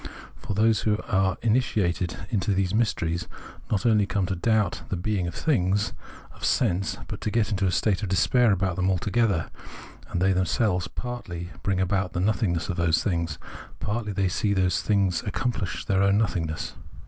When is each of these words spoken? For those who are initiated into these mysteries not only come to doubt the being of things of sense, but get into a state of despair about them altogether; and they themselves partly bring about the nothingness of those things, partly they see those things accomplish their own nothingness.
For 0.35 0.55
those 0.55 0.81
who 0.81 0.97
are 1.09 1.37
initiated 1.43 2.17
into 2.31 2.55
these 2.55 2.73
mysteries 2.73 3.27
not 3.69 3.85
only 3.85 4.07
come 4.07 4.25
to 4.25 4.35
doubt 4.35 4.81
the 4.89 4.95
being 4.95 5.27
of 5.27 5.35
things 5.35 5.93
of 6.33 6.43
sense, 6.43 6.97
but 7.07 7.19
get 7.21 7.51
into 7.51 7.67
a 7.67 7.71
state 7.71 8.01
of 8.01 8.09
despair 8.09 8.51
about 8.51 8.77
them 8.77 8.89
altogether; 8.89 9.51
and 10.09 10.19
they 10.19 10.33
themselves 10.33 10.87
partly 10.87 11.51
bring 11.61 11.79
about 11.79 12.13
the 12.13 12.19
nothingness 12.19 12.67
of 12.67 12.77
those 12.77 13.03
things, 13.03 13.37
partly 13.79 14.11
they 14.11 14.27
see 14.27 14.55
those 14.55 14.81
things 14.81 15.21
accomplish 15.21 15.85
their 15.85 16.01
own 16.01 16.17
nothingness. 16.17 16.73